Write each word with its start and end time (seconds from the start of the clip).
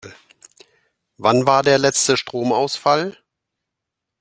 Wann 1.17 1.45
war 1.45 1.61
der 1.61 1.77
letzte 1.77 2.17
Stromausfall? 2.17 3.15